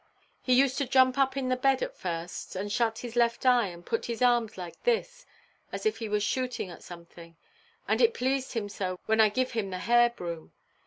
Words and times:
He 0.41 0.55
used 0.55 0.79
to 0.79 0.87
jump 0.87 1.19
up 1.19 1.37
in 1.37 1.49
the 1.49 1.55
bed 1.55 1.83
at 1.83 1.95
first, 1.95 2.55
and 2.55 2.71
shut 2.71 2.97
his 3.05 3.15
left 3.15 3.45
eye, 3.45 3.67
and 3.67 3.85
put 3.85 4.07
his 4.07 4.19
arms 4.23 4.57
like 4.57 4.81
this, 4.81 5.27
as 5.71 5.85
if 5.85 5.99
he 5.99 6.09
was 6.09 6.23
shooting 6.23 6.71
at 6.71 6.81
something; 6.81 7.35
and 7.87 8.01
it 8.01 8.15
pleased 8.15 8.53
him 8.53 8.67
so 8.67 8.99
when 9.05 9.21
I 9.21 9.29
give 9.29 9.51
him 9.51 9.69
the 9.69 9.77
hair–broom. 9.77 10.53